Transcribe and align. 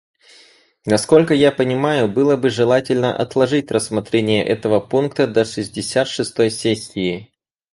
Насколько 0.83 1.35
я 1.35 1.51
понимаю, 1.51 2.07
было 2.07 2.35
бы 2.35 2.49
желательно 2.49 3.15
отложить 3.15 3.69
рассмотрение 3.69 4.43
этого 4.43 4.79
пункта 4.79 5.27
до 5.27 5.45
шестьдесят 5.45 6.07
шестой 6.07 6.49
сессии. 6.49 7.31